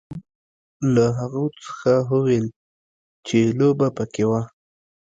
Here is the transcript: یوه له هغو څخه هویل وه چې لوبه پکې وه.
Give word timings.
یوه 0.05 0.89
له 0.95 1.05
هغو 1.19 1.45
څخه 1.63 1.91
هویل 2.09 2.45
وه 2.51 2.55
چې 3.27 3.39
لوبه 3.59 3.87
پکې 3.97 4.23
وه. 4.29 4.41